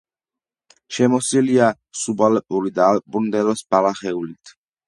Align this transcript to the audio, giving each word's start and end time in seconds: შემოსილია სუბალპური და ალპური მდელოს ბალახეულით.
შემოსილია 0.97 1.69
სუბალპური 2.05 2.75
და 2.81 2.89
ალპური 2.95 3.25
მდელოს 3.29 3.63
ბალახეულით. 3.75 4.57